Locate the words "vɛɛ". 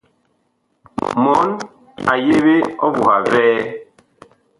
3.29-3.55